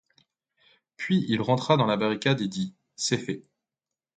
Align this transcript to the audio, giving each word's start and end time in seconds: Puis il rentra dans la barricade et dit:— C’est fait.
Puis 0.97 1.27
il 1.29 1.41
rentra 1.41 1.77
dans 1.77 1.85
la 1.85 1.95
barricade 1.95 2.41
et 2.41 2.47
dit:— 2.47 2.73
C’est 2.95 3.19
fait. 3.19 3.43